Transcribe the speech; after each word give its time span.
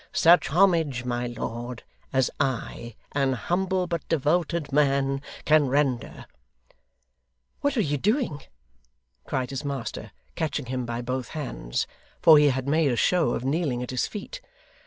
Such 0.13 0.47
homage, 0.47 1.05
my 1.05 1.27
lord, 1.27 1.83
as 2.11 2.31
I, 2.39 2.95
an 3.11 3.33
humble 3.33 3.85
but 3.85 4.01
devoted 4.09 4.71
man, 4.73 5.21
can 5.45 5.67
render' 5.67 6.25
'What 7.61 7.77
are 7.77 7.81
you 7.83 7.99
doing?' 7.99 8.41
cried 9.25 9.51
his 9.51 9.63
master, 9.63 10.11
catching 10.33 10.65
him 10.65 10.87
by 10.87 11.03
both 11.03 11.27
hands; 11.37 11.85
for 12.19 12.39
he 12.39 12.49
had 12.49 12.67
made 12.67 12.91
a 12.91 12.95
show 12.95 13.35
of 13.35 13.45
kneeling 13.45 13.83
at 13.83 13.91
his 13.91 14.07
feet. 14.07 14.41